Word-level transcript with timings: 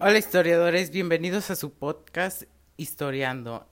Hola 0.00 0.18
historiadores, 0.18 0.90
bienvenidos 0.90 1.50
a 1.50 1.56
su 1.56 1.72
podcast 1.72 2.42
Historiando. 2.76 3.66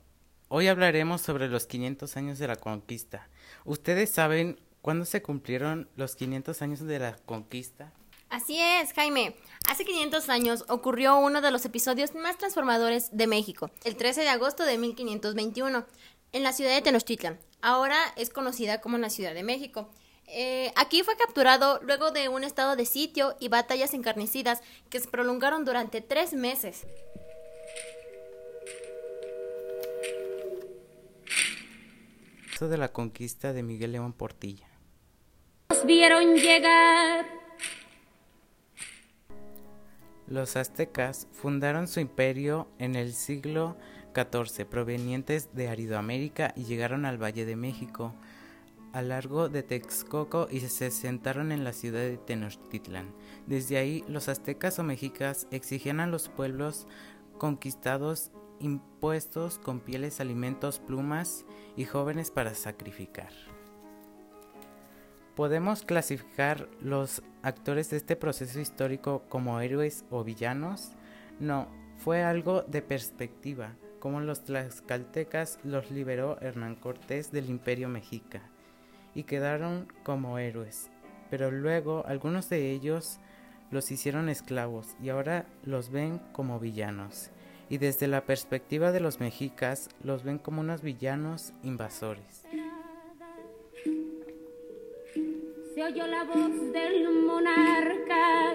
Hoy 0.49 0.69
hablaremos 0.69 1.21
sobre 1.21 1.49
los 1.49 1.67
500 1.67 2.17
años 2.17 2.39
de 2.39 2.49
la 2.49 2.57
conquista. 2.57 3.29
¿Ustedes 3.65 4.11
saben 4.11 4.59
cuándo 4.81 5.05
se 5.05 5.23
cumplieron 5.23 5.89
los 5.95 6.17
500 6.17 6.63
años 6.63 6.81
de 6.81 6.99
la 6.99 7.17
conquista? 7.27 7.93
Así 8.29 8.59
es, 8.59 8.93
Jaime. 8.95 9.37
Hace 9.69 9.85
500 9.85 10.29
años 10.31 10.65
ocurrió 10.69 11.19
uno 11.19 11.43
de 11.43 11.51
los 11.51 11.65
episodios 11.65 12.15
más 12.15 12.39
transformadores 12.39 13.17
de 13.17 13.27
México, 13.27 13.71
el 13.85 13.97
13 13.97 14.23
de 14.23 14.31
agosto 14.31 14.65
de 14.65 14.79
1521, 14.79 15.85
en 16.33 16.43
la 16.43 16.53
ciudad 16.53 16.75
de 16.75 16.83
Tenochtitlan. 16.83 17.39
Ahora 17.61 17.99
es 18.17 18.31
conocida 18.31 18.81
como 18.81 18.99
la 18.99 19.11
Ciudad 19.11 19.35
de 19.35 19.43
México. 19.43 19.89
Eh, 20.35 20.73
aquí 20.77 21.03
fue 21.03 21.15
capturado 21.17 21.79
luego 21.83 22.11
de 22.11 22.31
un 22.31 22.43
estado 22.43 22.75
de 22.75 22.87
sitio 22.87 23.37
y 23.39 23.49
batallas 23.49 23.93
encarnecidas 23.93 24.63
que 24.89 24.99
se 24.99 25.09
prolongaron 25.09 25.65
durante 25.67 26.01
tres 26.01 26.33
meses. 26.33 26.87
De 32.61 32.77
la 32.77 32.93
conquista 32.93 33.53
de 33.53 33.65
Miguel 33.65 33.91
León 33.91 34.13
Portilla. 34.13 34.69
Nos 35.71 35.85
vieron 35.85 36.37
llegar. 36.37 37.27
Los 40.29 40.55
aztecas 40.55 41.27
fundaron 41.33 41.89
su 41.89 41.99
imperio 41.99 42.69
en 42.79 42.95
el 42.95 43.15
siglo 43.15 43.77
XIV, 44.15 44.65
provenientes 44.65 45.53
de 45.55 45.69
Aridoamérica 45.69 46.55
y 46.55 46.63
llegaron 46.63 47.05
al 47.05 47.21
Valle 47.21 47.45
de 47.45 47.57
México, 47.57 48.15
a 48.93 49.03
largo 49.03 49.49
de 49.49 49.63
Texcoco 49.63 50.49
y 50.51 50.61
se 50.61 50.91
sentaron 50.91 51.51
en 51.51 51.65
la 51.65 51.73
ciudad 51.73 52.01
de 52.01 52.19
Tenochtitlan. 52.19 53.13
Desde 53.47 53.79
ahí, 53.79 54.05
los 54.09 54.29
aztecas 54.29 54.79
o 54.79 54.83
mexicas 54.83 55.47
exigían 55.51 56.01
a 56.01 56.07
los 56.07 56.29
pueblos 56.29 56.87
conquistados 57.39 58.31
impuestos 58.61 59.59
con 59.59 59.81
pieles, 59.81 60.21
alimentos, 60.21 60.79
plumas 60.79 61.45
y 61.77 61.85
jóvenes 61.85 62.31
para 62.31 62.55
sacrificar. 62.55 63.33
¿Podemos 65.35 65.83
clasificar 65.83 66.69
los 66.81 67.23
actores 67.43 67.89
de 67.91 67.97
este 67.97 68.17
proceso 68.17 68.61
histórico 68.61 69.25
como 69.31 69.61
héroes 69.61 70.05
o 70.11 70.23
villanos? 70.23 70.93
No, 71.41 71.69
fue 71.97 72.23
algo 72.23 72.63
de 72.63 72.83
perspectiva, 72.83 73.75
como 73.99 74.21
los 74.21 74.45
tlaxcaltecas 74.45 75.59
los 75.65 75.91
liberó 75.91 76.39
Hernán 76.43 76.77
Cortés 76.77 77.33
del 77.33 77.49
imperio 77.49 77.89
mexica 77.89 78.43
y 79.15 79.25
quedaron 79.25 79.89
como 80.03 80.39
héroes, 80.39 80.91
pero 81.31 81.51
luego 81.51 82.05
algunos 82.07 82.49
de 82.49 82.71
ellos 82.71 83.19
los 83.71 83.91
hicieron 83.91 84.29
esclavos 84.29 84.89
y 85.03 85.09
ahora 85.09 85.47
los 85.65 85.91
ven 85.91 86.21
como 86.33 86.61
villanos. 86.61 87.31
Y 87.69 87.79
desde 87.79 88.07
la 88.07 88.27
perspectiva 88.27 88.93
de 88.93 89.01
los 89.01 89.19
mexicas 89.19 89.89
los 90.03 90.25
ven 90.25 90.39
como 90.39 90.61
unos 90.61 90.83
villanos 90.83 91.53
invasores. 91.63 92.43
Se 95.75 95.83
oyó 95.83 96.07
la 96.07 96.25
voz 96.25 96.73
del 96.73 97.25
monarca 97.27 98.55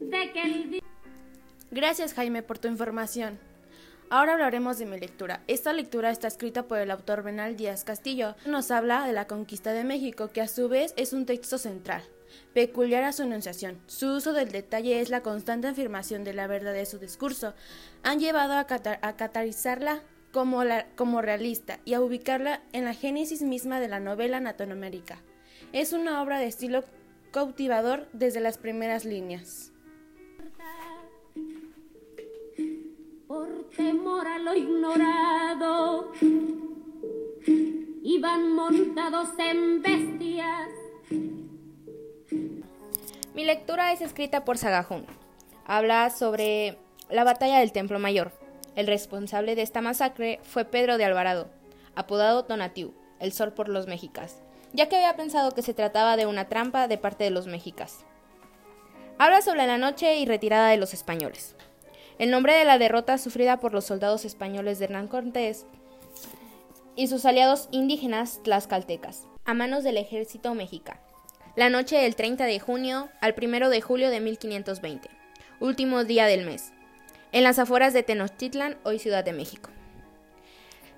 de 0.00 0.32
que 0.32 0.42
el 0.42 0.82
Gracias 1.70 2.14
Jaime 2.14 2.42
por 2.42 2.58
tu 2.58 2.68
información. 2.68 3.38
Ahora 4.08 4.34
hablaremos 4.34 4.78
de 4.78 4.86
mi 4.86 4.98
lectura. 4.98 5.42
Esta 5.48 5.72
lectura 5.72 6.10
está 6.10 6.28
escrita 6.28 6.62
por 6.68 6.78
el 6.78 6.92
autor 6.92 7.22
Benal 7.24 7.56
Díaz 7.56 7.82
Castillo. 7.82 8.36
Nos 8.46 8.70
habla 8.70 9.04
de 9.04 9.12
la 9.12 9.26
conquista 9.26 9.72
de 9.72 9.82
México, 9.82 10.30
que 10.32 10.40
a 10.40 10.48
su 10.48 10.68
vez 10.68 10.94
es 10.96 11.12
un 11.12 11.26
texto 11.26 11.58
central, 11.58 12.04
peculiar 12.54 13.02
a 13.02 13.12
su 13.12 13.24
enunciación. 13.24 13.80
Su 13.88 14.14
uso 14.14 14.32
del 14.32 14.52
detalle 14.52 15.00
es 15.00 15.10
la 15.10 15.22
constante 15.22 15.66
afirmación 15.66 16.22
de 16.22 16.34
la 16.34 16.46
verdad 16.46 16.72
de 16.72 16.86
su 16.86 16.98
discurso. 16.98 17.54
Han 18.04 18.20
llevado 18.20 18.52
a, 18.54 18.66
cata- 18.68 19.00
a 19.02 19.16
catarizarla 19.16 20.02
como, 20.30 20.62
como 20.94 21.20
realista 21.20 21.80
y 21.84 21.94
a 21.94 22.00
ubicarla 22.00 22.62
en 22.72 22.84
la 22.84 22.94
génesis 22.94 23.42
misma 23.42 23.80
de 23.80 23.88
la 23.88 23.98
novela 23.98 24.38
Latinoamérica. 24.38 25.18
Es 25.72 25.92
una 25.92 26.22
obra 26.22 26.38
de 26.38 26.46
estilo 26.46 26.84
cautivador 27.32 28.06
desde 28.12 28.38
las 28.38 28.56
primeras 28.56 29.04
líneas. 29.04 29.72
Temor 33.76 34.26
a 34.26 34.38
lo 34.38 34.54
ignorado 34.54 36.12
iban 38.02 38.52
montados 38.52 39.30
en 39.38 39.82
bestias. 39.82 40.68
Mi 43.34 43.44
lectura 43.44 43.92
es 43.92 44.00
escrita 44.00 44.44
por 44.44 44.58
Sagajún. 44.58 45.06
Habla 45.66 46.10
sobre 46.10 46.78
la 47.10 47.24
batalla 47.24 47.58
del 47.58 47.72
Templo 47.72 47.98
Mayor. 47.98 48.32
El 48.76 48.86
responsable 48.86 49.56
de 49.56 49.62
esta 49.62 49.80
masacre 49.80 50.38
fue 50.44 50.64
Pedro 50.64 50.98
de 50.98 51.04
Alvarado, 51.04 51.50
apodado 51.96 52.44
Tonatiu, 52.44 52.94
el 53.18 53.32
sol 53.32 53.52
por 53.52 53.68
los 53.68 53.88
mexicas, 53.88 54.40
ya 54.72 54.88
que 54.88 54.96
había 54.96 55.16
pensado 55.16 55.50
que 55.50 55.62
se 55.62 55.74
trataba 55.74 56.16
de 56.16 56.26
una 56.26 56.48
trampa 56.48 56.86
de 56.86 56.98
parte 56.98 57.24
de 57.24 57.30
los 57.30 57.46
mexicas. 57.46 58.04
Habla 59.18 59.42
sobre 59.42 59.66
la 59.66 59.78
noche 59.78 60.16
y 60.18 60.26
retirada 60.26 60.68
de 60.68 60.76
los 60.76 60.94
españoles. 60.94 61.56
El 62.18 62.30
nombre 62.30 62.54
de 62.54 62.64
la 62.64 62.78
derrota 62.78 63.18
sufrida 63.18 63.60
por 63.60 63.74
los 63.74 63.84
soldados 63.84 64.24
españoles 64.24 64.78
de 64.78 64.86
Hernán 64.86 65.06
Cortés 65.06 65.66
y 66.94 67.08
sus 67.08 67.26
aliados 67.26 67.68
indígenas 67.72 68.40
tlaxcaltecas, 68.42 69.26
a 69.44 69.52
manos 69.52 69.84
del 69.84 69.98
ejército 69.98 70.54
mexica. 70.54 70.98
La 71.56 71.68
noche 71.68 71.96
del 71.96 72.16
30 72.16 72.44
de 72.44 72.58
junio 72.58 73.10
al 73.20 73.34
1 73.38 73.68
de 73.68 73.82
julio 73.82 74.08
de 74.08 74.20
1520, 74.20 75.10
último 75.60 76.04
día 76.04 76.24
del 76.24 76.46
mes, 76.46 76.72
en 77.32 77.44
las 77.44 77.58
afueras 77.58 77.92
de 77.92 78.02
Tenochtitlan, 78.02 78.78
hoy 78.84 78.98
Ciudad 78.98 79.22
de 79.22 79.34
México. 79.34 79.68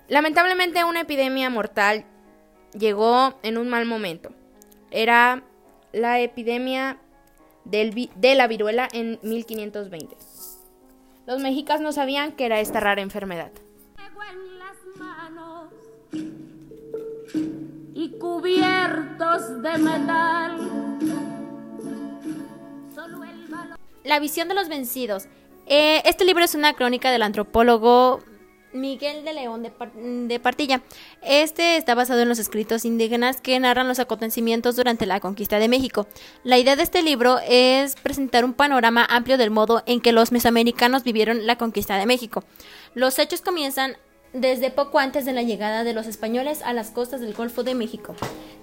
Lamentablemente 0.07 0.85
una 0.85 1.01
epidemia 1.01 1.49
mortal 1.49 2.05
llegó 2.77 3.37
en 3.43 3.57
un 3.57 3.67
mal 3.67 3.85
momento. 3.85 4.31
Era 4.89 5.43
la 5.91 6.21
epidemia 6.21 6.97
de 7.65 8.35
la 8.35 8.47
viruela 8.47 8.87
en 8.93 9.19
1520. 9.21 10.15
Los 11.29 11.41
mexicas 11.41 11.79
no 11.79 11.91
sabían 11.91 12.31
que 12.31 12.47
era 12.47 12.59
esta 12.59 12.79
rara 12.79 13.03
enfermedad. 13.03 13.51
Fuego 13.95 14.23
en 14.23 14.57
las 14.57 14.77
manos 14.97 15.71
y 17.93 18.09
cubiertos 18.17 19.61
de 19.61 19.77
metal. 19.77 20.57
Solo 22.95 23.23
el 23.23 23.45
valor. 23.47 23.77
La 24.03 24.19
visión 24.19 24.47
de 24.47 24.55
los 24.55 24.69
vencidos. 24.69 25.27
Eh, 25.67 26.01
este 26.05 26.25
libro 26.25 26.43
es 26.43 26.55
una 26.55 26.73
crónica 26.73 27.11
del 27.11 27.21
antropólogo 27.21 28.21
Miguel 28.73 29.25
de 29.25 29.33
León 29.33 29.63
de, 29.63 29.71
Par- 29.71 29.93
de 29.93 30.39
Partilla. 30.39 30.81
Este 31.21 31.77
está 31.77 31.95
basado 31.95 32.21
en 32.21 32.29
los 32.29 32.39
escritos 32.39 32.85
indígenas 32.85 33.41
que 33.41 33.59
narran 33.59 33.87
los 33.87 33.99
acontecimientos 33.99 34.75
durante 34.75 35.05
la 35.05 35.19
conquista 35.19 35.59
de 35.59 35.67
México. 35.67 36.07
La 36.43 36.57
idea 36.57 36.75
de 36.75 36.83
este 36.83 37.01
libro 37.01 37.39
es 37.47 37.95
presentar 37.95 38.45
un 38.45 38.53
panorama 38.53 39.05
amplio 39.09 39.37
del 39.37 39.49
modo 39.51 39.83
en 39.85 40.01
que 40.01 40.11
los 40.11 40.31
mesoamericanos 40.31 41.03
vivieron 41.03 41.47
la 41.47 41.57
conquista 41.57 41.97
de 41.97 42.05
México. 42.05 42.43
Los 42.93 43.17
hechos 43.19 43.41
comienzan 43.41 43.97
desde 44.33 44.69
poco 44.69 44.99
antes 44.99 45.25
de 45.25 45.33
la 45.33 45.41
llegada 45.41 45.83
de 45.83 45.93
los 45.93 46.05
españoles 46.05 46.61
a 46.61 46.71
las 46.73 46.91
costas 46.91 47.19
del 47.21 47.33
Golfo 47.33 47.63
de 47.63 47.73
México, 47.73 48.15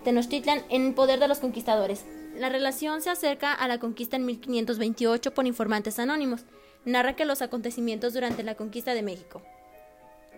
Tenochtitlan 0.05 0.63
en 0.69 0.95
poder 0.95 1.19
de 1.19 1.27
los 1.27 1.41
conquistadores. 1.41 2.05
La 2.39 2.49
relación 2.49 3.03
se 3.03 3.11
acerca 3.11 3.53
a 3.53 3.67
la 3.67 3.81
conquista 3.81 4.15
en 4.15 4.27
1528 4.27 5.35
por 5.35 5.47
informantes 5.49 5.99
anónimos. 5.99 6.43
Narra 6.85 7.17
que 7.17 7.25
los 7.25 7.43
acontecimientos 7.43 8.15
durante 8.15 8.45
la 8.45 8.55
conquista 8.55 8.95
de 8.95 9.03
México. 9.03 9.43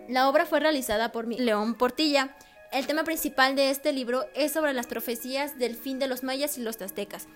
La 0.09 0.27
obra 0.27 0.47
fue 0.47 0.59
realizada 0.59 1.11
por 1.11 1.27
León 1.27 1.75
Portilla. 1.75 2.35
El 2.71 2.87
tema 2.87 3.03
principal 3.03 3.55
de 3.55 3.69
este 3.69 3.93
libro 3.93 4.25
es 4.33 4.51
sobre 4.51 4.73
las 4.73 4.87
profecías 4.87 5.59
del 5.59 5.75
fin 5.75 5.99
de 5.99 6.07
los 6.07 6.23
mayas 6.23 6.57
y 6.57 6.61
los 6.61 6.81
aztecas, 6.81 7.27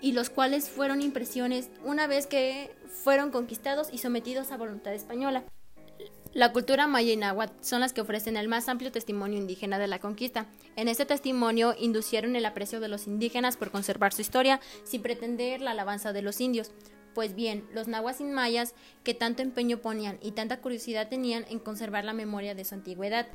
y 0.00 0.12
los 0.12 0.30
cuales 0.30 0.70
fueron 0.70 1.02
impresiones 1.02 1.68
una 1.84 2.06
vez 2.06 2.26
que 2.26 2.74
fueron 3.04 3.30
conquistados 3.30 3.88
y 3.92 3.98
sometidos 3.98 4.52
a 4.52 4.56
voluntad 4.56 4.94
española. 4.94 5.44
La 6.32 6.50
cultura 6.50 6.86
maya 6.86 7.12
y 7.12 7.16
náhuatl 7.18 7.52
son 7.60 7.82
las 7.82 7.92
que 7.92 8.00
ofrecen 8.00 8.38
el 8.38 8.48
más 8.48 8.70
amplio 8.70 8.90
testimonio 8.90 9.36
indígena 9.36 9.78
de 9.78 9.88
la 9.88 9.98
conquista. 9.98 10.46
En 10.76 10.88
este 10.88 11.04
testimonio 11.04 11.74
inducieron 11.78 12.36
el 12.36 12.46
aprecio 12.46 12.80
de 12.80 12.88
los 12.88 13.06
indígenas 13.06 13.58
por 13.58 13.70
conservar 13.70 14.14
su 14.14 14.22
historia 14.22 14.60
sin 14.84 15.02
pretender 15.02 15.60
la 15.60 15.72
alabanza 15.72 16.14
de 16.14 16.22
los 16.22 16.40
indios. 16.40 16.70
Pues 17.18 17.34
bien, 17.34 17.64
los 17.74 17.88
nahuas 17.88 18.20
mayas 18.20 18.76
que 19.02 19.12
tanto 19.12 19.42
empeño 19.42 19.78
ponían 19.78 20.20
y 20.22 20.30
tanta 20.30 20.60
curiosidad 20.60 21.08
tenían 21.08 21.44
en 21.50 21.58
conservar 21.58 22.04
la 22.04 22.12
memoria 22.12 22.54
de 22.54 22.64
su 22.64 22.76
antigüedad, 22.76 23.26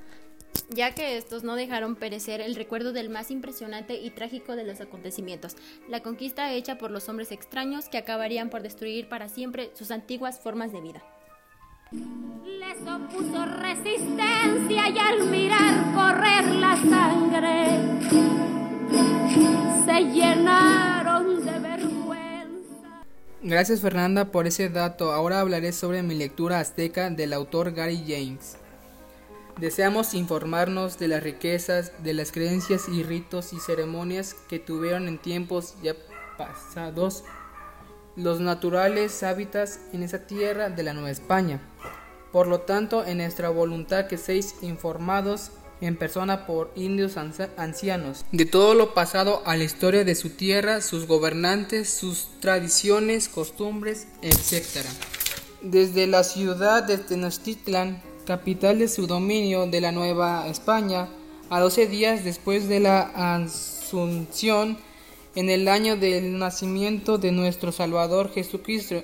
ya 0.69 0.95
que 0.95 1.17
estos 1.17 1.43
no 1.43 1.57
dejaron 1.57 1.97
perecer 1.97 2.39
el 2.39 2.55
recuerdo 2.55 2.93
del 2.93 3.09
más 3.09 3.29
impresionante 3.29 3.95
y 3.95 4.09
trágico 4.11 4.55
de 4.55 4.63
los 4.63 4.79
acontecimientos, 4.79 5.57
la 5.89 6.01
conquista 6.01 6.53
hecha 6.53 6.77
por 6.77 6.91
los 6.91 7.09
hombres 7.09 7.33
extraños 7.33 7.89
que 7.89 7.97
acabarían 7.97 8.49
por 8.49 8.61
destruir 8.61 9.09
para 9.09 9.27
siempre 9.27 9.71
sus 9.73 9.91
antiguas 9.91 10.39
formas 10.39 10.71
de 10.71 10.79
vida. 10.79 11.03
Les 11.91 12.77
opuso 12.87 13.45
resistencia 13.45 14.87
y 14.87 14.97
al 14.97 15.25
mirar 15.25 15.93
correr 15.93 16.55
la 16.55 16.77
sangre 16.77 17.93
me 19.93 20.11
llenaron. 20.11 21.02
Gracias 23.45 23.81
Fernanda 23.81 24.31
por 24.31 24.47
ese 24.47 24.69
dato. 24.69 25.11
Ahora 25.11 25.41
hablaré 25.41 25.73
sobre 25.73 26.01
mi 26.01 26.15
lectura 26.15 26.61
azteca 26.61 27.09
del 27.09 27.33
autor 27.33 27.73
Gary 27.73 28.01
James. 28.07 28.55
Deseamos 29.59 30.13
informarnos 30.13 30.97
de 30.97 31.09
las 31.09 31.21
riquezas, 31.21 31.91
de 32.01 32.13
las 32.13 32.31
creencias 32.31 32.87
y 32.87 33.03
ritos 33.03 33.51
y 33.51 33.59
ceremonias 33.59 34.33
que 34.47 34.59
tuvieron 34.59 35.09
en 35.09 35.17
tiempos 35.17 35.75
ya 35.83 35.93
pasados 36.37 37.25
los 38.15 38.39
naturales 38.39 39.21
hábitats 39.23 39.81
en 39.91 40.03
esa 40.03 40.25
tierra 40.25 40.69
de 40.69 40.83
la 40.83 40.93
Nueva 40.93 41.11
España. 41.11 41.59
Por 42.31 42.47
lo 42.47 42.61
tanto, 42.61 43.05
en 43.05 43.17
nuestra 43.17 43.49
voluntad 43.49 44.07
que 44.07 44.17
seáis 44.17 44.55
informados 44.61 45.51
en 45.85 45.97
persona 45.97 46.45
por 46.45 46.71
indios 46.75 47.17
ancianos, 47.17 48.25
de 48.31 48.45
todo 48.45 48.73
lo 48.73 48.93
pasado 48.93 49.41
a 49.45 49.57
la 49.57 49.63
historia 49.65 50.03
de 50.03 50.15
su 50.15 50.29
tierra, 50.29 50.81
sus 50.81 51.07
gobernantes, 51.07 51.89
sus 51.89 52.27
tradiciones, 52.39 53.27
costumbres, 53.27 54.07
etc. 54.21 54.85
Desde 55.61 56.07
la 56.07 56.23
ciudad 56.23 56.83
de 56.83 56.97
Tenochtitlan, 56.97 58.01
capital 58.25 58.79
de 58.79 58.87
su 58.87 59.07
dominio 59.07 59.67
de 59.67 59.81
la 59.81 59.91
Nueva 59.91 60.47
España, 60.47 61.09
a 61.49 61.59
12 61.59 61.87
días 61.87 62.23
después 62.23 62.69
de 62.69 62.79
la 62.79 63.01
Asunción, 63.35 64.77
en 65.35 65.49
el 65.49 65.67
año 65.67 65.97
del 65.97 66.37
nacimiento 66.37 67.17
de 67.17 67.31
nuestro 67.31 67.71
Salvador 67.71 68.31
Jesucristo, 68.31 69.03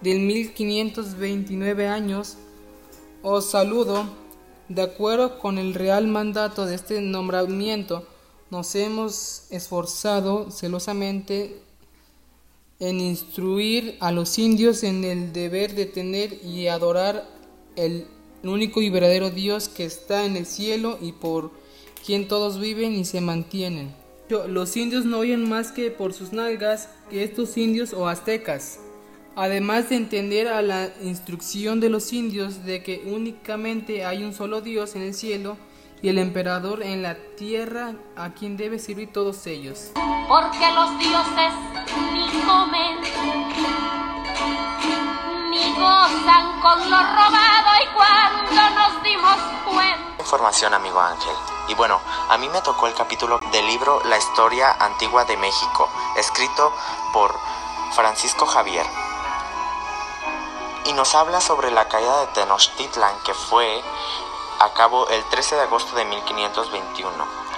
del 0.00 0.20
1529 0.20 1.88
años, 1.88 2.38
os 3.22 3.50
saludo. 3.50 4.29
De 4.70 4.82
acuerdo 4.82 5.40
con 5.40 5.58
el 5.58 5.74
real 5.74 6.06
mandato 6.06 6.64
de 6.64 6.76
este 6.76 7.00
nombramiento, 7.00 8.06
nos 8.52 8.76
hemos 8.76 9.50
esforzado 9.50 10.52
celosamente 10.52 11.60
en 12.78 13.00
instruir 13.00 13.96
a 13.98 14.12
los 14.12 14.38
indios 14.38 14.84
en 14.84 15.02
el 15.02 15.32
deber 15.32 15.74
de 15.74 15.86
tener 15.86 16.38
y 16.44 16.68
adorar 16.68 17.26
el 17.74 18.06
único 18.44 18.80
y 18.80 18.90
verdadero 18.90 19.30
Dios 19.30 19.68
que 19.68 19.84
está 19.84 20.24
en 20.24 20.36
el 20.36 20.46
cielo 20.46 20.98
y 21.02 21.10
por 21.10 21.50
quien 22.06 22.28
todos 22.28 22.60
viven 22.60 22.92
y 22.92 23.04
se 23.04 23.20
mantienen. 23.20 23.92
Los 24.28 24.76
indios 24.76 25.04
no 25.04 25.18
oyen 25.18 25.48
más 25.48 25.72
que 25.72 25.90
por 25.90 26.14
sus 26.14 26.32
nalgas 26.32 26.88
que 27.10 27.24
estos 27.24 27.56
indios 27.56 27.92
o 27.92 28.06
aztecas. 28.06 28.78
Además 29.36 29.88
de 29.88 29.96
entender 29.96 30.48
a 30.48 30.60
la 30.60 30.88
instrucción 31.02 31.80
de 31.80 31.88
los 31.88 32.12
indios 32.12 32.64
de 32.64 32.82
que 32.82 33.04
únicamente 33.06 34.04
hay 34.04 34.24
un 34.24 34.34
solo 34.34 34.60
Dios 34.60 34.96
en 34.96 35.02
el 35.02 35.14
cielo 35.14 35.56
y 36.02 36.08
el 36.08 36.18
emperador 36.18 36.82
en 36.82 37.02
la 37.02 37.14
tierra 37.36 37.94
a 38.16 38.30
quien 38.30 38.56
debe 38.56 38.78
servir 38.78 39.12
todos 39.12 39.46
ellos. 39.46 39.92
Porque 40.28 40.72
los 40.72 40.98
dioses 40.98 41.52
ni 42.12 42.40
comen 42.42 43.00
ni 45.50 45.72
gozan 45.74 46.60
con 46.60 46.90
lo 46.90 46.96
robado 46.96 47.70
y 47.82 47.94
cuando 47.94 48.70
nos 48.70 49.02
dimos 49.02 49.36
cuenta. 49.64 50.00
Información, 50.18 50.74
amigo 50.74 51.00
Ángel. 51.00 51.34
Y 51.68 51.74
bueno, 51.74 52.00
a 52.28 52.36
mí 52.38 52.48
me 52.48 52.60
tocó 52.62 52.88
el 52.88 52.94
capítulo 52.94 53.40
del 53.52 53.66
libro 53.66 54.02
La 54.04 54.18
historia 54.18 54.72
antigua 54.80 55.24
de 55.24 55.36
México, 55.36 55.88
escrito 56.16 56.72
por 57.12 57.32
Francisco 57.92 58.46
Javier. 58.46 58.86
Y 60.84 60.92
nos 60.92 61.14
habla 61.14 61.40
sobre 61.40 61.70
la 61.70 61.88
caída 61.88 62.20
de 62.20 62.26
Tenochtitlan 62.28 63.14
que 63.24 63.34
fue 63.34 63.82
a 64.60 64.70
cabo 64.70 65.08
el 65.08 65.24
13 65.24 65.56
de 65.56 65.62
agosto 65.62 65.94
de 65.96 66.04
1521, 66.04 67.12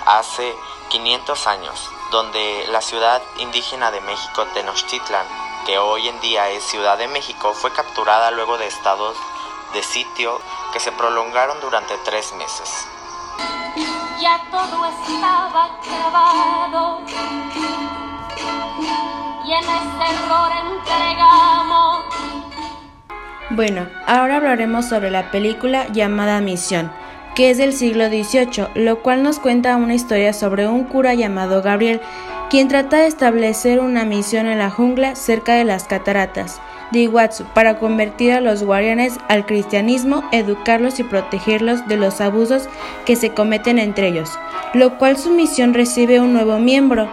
hace 0.07 0.55
500 0.91 1.47
años, 1.47 1.91
donde 2.11 2.67
la 2.69 2.81
ciudad 2.81 3.23
indígena 3.39 3.91
de 3.91 4.01
México, 4.01 4.47
Tenochtitlan, 4.55 5.27
que 5.67 5.79
hoy 5.79 6.09
en 6.09 6.21
día 6.21 6.49
es 6.51 6.65
Ciudad 6.65 6.99
de 6.99 7.09
México, 7.09 7.55
fue 7.55 7.73
capturada 7.73 8.31
luego 8.31 8.59
de 8.59 8.67
estados 8.67 9.17
de 9.73 9.83
sitio 9.83 10.41
que 10.73 10.81
se 10.81 10.93
prolongaron 10.93 11.61
durante 11.61 11.97
tres 11.99 12.33
meses 12.35 12.87
ya 14.23 14.41
todo 14.53 14.87
estaba 14.87 15.65
acabado 15.65 17.01
y 19.45 19.53
en 19.53 19.65
ese 19.65 20.15
error 20.15 20.53
entregamos. 20.53 21.52
Bueno, 23.55 23.87
ahora 24.07 24.39
hablaremos 24.39 24.87
sobre 24.87 25.11
la 25.11 25.31
película 25.31 25.87
llamada 25.93 26.41
Misión, 26.41 26.91
que 27.35 27.51
es 27.51 27.59
del 27.59 27.75
siglo 27.75 28.07
XVIII, 28.09 28.69
lo 28.77 29.03
cual 29.03 29.23
nos 29.23 29.41
cuenta 29.41 29.77
una 29.77 29.95
historia 29.95 30.33
sobre 30.33 30.67
un 30.67 30.85
cura 30.85 31.13
llamado 31.13 31.61
Gabriel, 31.61 32.01
quien 32.49 32.69
trata 32.69 33.01
de 33.01 33.09
establecer 33.09 33.81
una 33.81 34.07
misión 34.07 34.47
en 34.47 34.59
la 34.59 34.71
jungla 34.71 35.17
cerca 35.17 35.53
de 35.55 35.65
las 35.65 35.85
cataratas 35.85 36.63
de 36.93 37.01
Iguazú 37.01 37.45
para 37.53 37.79
convertir 37.79 38.33
a 38.33 38.41
los 38.41 38.63
guardianes 38.63 39.19
al 39.29 39.45
cristianismo, 39.45 40.25
educarlos 40.33 40.99
y 40.99 41.05
protegerlos 41.05 41.87
de 41.89 41.99
los 41.99 42.23
abusos 42.23 42.71
que 43.05 43.17
se 43.17 43.35
cometen 43.35 43.79
entre 43.79 44.09
ellos, 44.09 44.31
lo 44.73 44.97
cual 44.97 45.19
su 45.19 45.31
misión 45.31 45.75
recibe 45.75 46.21
un 46.21 46.33
nuevo 46.33 46.59
miembro, 46.59 47.13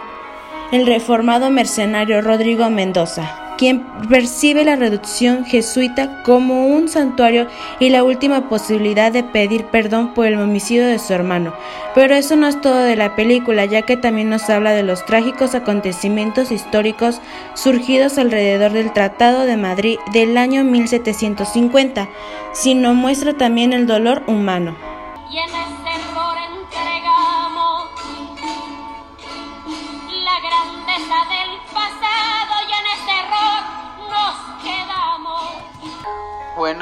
el 0.72 0.86
reformado 0.86 1.50
mercenario 1.50 2.22
Rodrigo 2.22 2.70
Mendoza 2.70 3.49
quien 3.60 3.84
percibe 4.08 4.64
la 4.64 4.74
reducción 4.74 5.44
jesuita 5.44 6.22
como 6.22 6.68
un 6.68 6.88
santuario 6.88 7.46
y 7.78 7.90
la 7.90 8.04
última 8.04 8.48
posibilidad 8.48 9.12
de 9.12 9.22
pedir 9.22 9.66
perdón 9.66 10.14
por 10.14 10.24
el 10.26 10.40
homicidio 10.40 10.86
de 10.86 10.98
su 10.98 11.12
hermano. 11.12 11.52
Pero 11.94 12.14
eso 12.14 12.36
no 12.36 12.46
es 12.46 12.58
todo 12.58 12.78
de 12.78 12.96
la 12.96 13.14
película, 13.16 13.66
ya 13.66 13.82
que 13.82 13.98
también 13.98 14.30
nos 14.30 14.48
habla 14.48 14.70
de 14.70 14.82
los 14.82 15.04
trágicos 15.04 15.54
acontecimientos 15.54 16.52
históricos 16.52 17.20
surgidos 17.52 18.16
alrededor 18.16 18.72
del 18.72 18.94
Tratado 18.94 19.44
de 19.44 19.58
Madrid 19.58 19.98
del 20.14 20.38
año 20.38 20.64
1750, 20.64 22.08
sino 22.54 22.94
muestra 22.94 23.34
también 23.34 23.74
el 23.74 23.86
dolor 23.86 24.22
humano. 24.26 24.74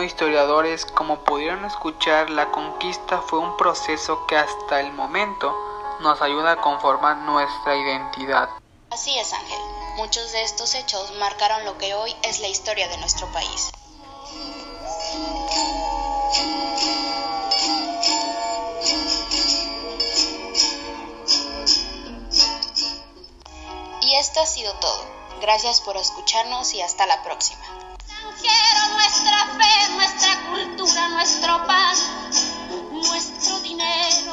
Historiadores, 0.02 0.86
como 0.86 1.24
pudieron 1.24 1.64
escuchar, 1.64 2.30
la 2.30 2.50
conquista 2.50 3.20
fue 3.20 3.38
un 3.38 3.56
proceso 3.56 4.26
que 4.26 4.36
hasta 4.36 4.80
el 4.80 4.92
momento 4.92 5.54
nos 6.00 6.22
ayuda 6.22 6.52
a 6.52 6.60
conformar 6.60 7.16
nuestra 7.18 7.76
identidad. 7.76 8.48
Así 8.90 9.18
es, 9.18 9.32
Ángel. 9.32 9.58
Muchos 9.96 10.32
de 10.32 10.42
estos 10.42 10.74
hechos 10.74 11.12
marcaron 11.18 11.64
lo 11.64 11.76
que 11.78 11.94
hoy 11.94 12.14
es 12.22 12.40
la 12.40 12.48
historia 12.48 12.88
de 12.88 12.98
nuestro 12.98 13.26
país. 13.32 13.70
Y 24.02 24.14
esto 24.16 24.40
ha 24.40 24.46
sido 24.46 24.72
todo. 24.74 25.04
Gracias 25.40 25.80
por 25.80 25.96
escucharnos 25.96 26.72
y 26.74 26.80
hasta 26.80 27.06
la 27.06 27.22
próxima. 27.22 27.67
Quiero 28.48 28.94
nuestra 28.94 29.38
fe, 29.58 29.92
nuestra 29.92 30.32
cultura, 30.50 31.08
nuestro 31.08 31.66
pan, 31.66 31.96
nuestro 32.92 33.60
dinero. 33.60 34.27